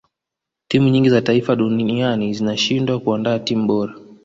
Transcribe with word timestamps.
timu 0.67 0.89
nyingi 0.89 1.09
za 1.09 1.21
taifa 1.21 1.55
duninai 1.55 2.33
zinashindwa 2.33 2.99
kuandaa 2.99 3.39
timu 3.39 3.67
bora 3.67 3.95